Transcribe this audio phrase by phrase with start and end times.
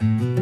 [0.00, 0.37] Mm-hmm.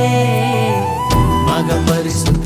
[1.45, 2.40] மக பரிசுத்த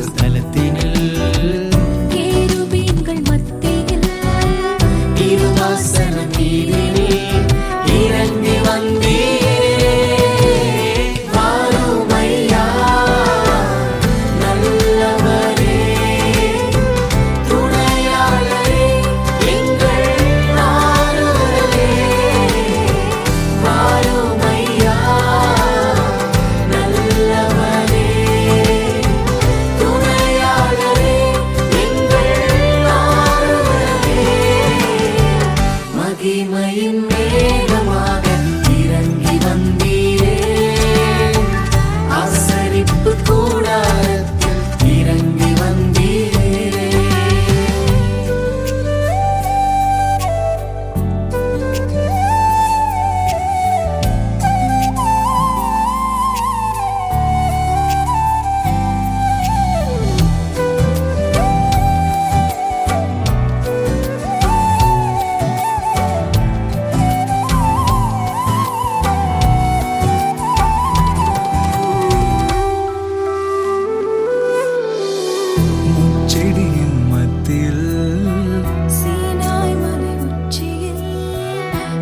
[76.28, 77.88] செடியின் மத்தியில்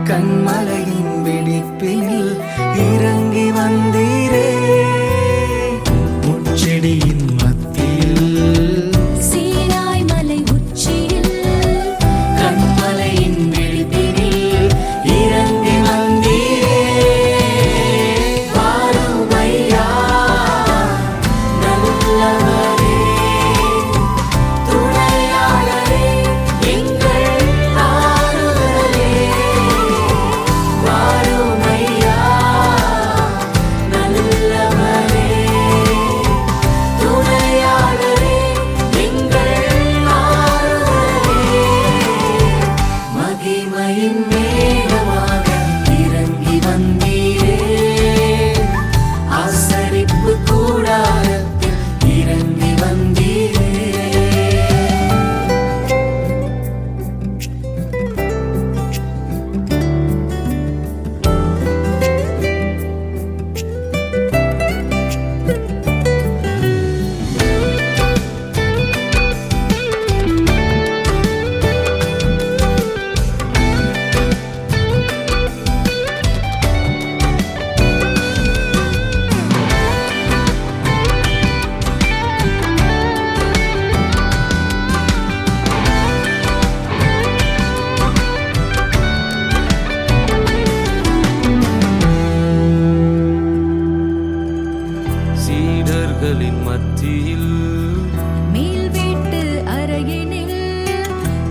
[0.07, 0.82] கண்மலை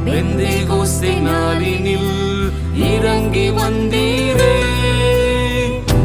[0.06, 2.12] பெந்தேகோஸ்தே நாளினில்
[2.90, 4.54] இறங்கி வந்தீரே.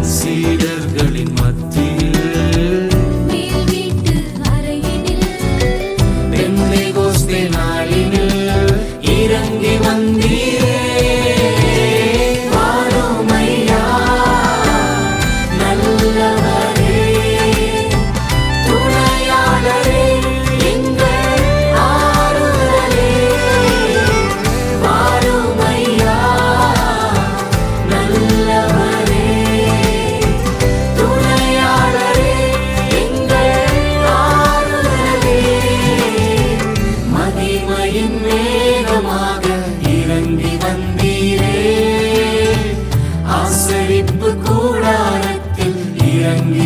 [0.02, 0.87] சீடர்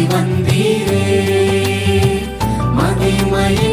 [0.08, 1.00] வந்தீரே.
[2.78, 3.71] மகிமையின்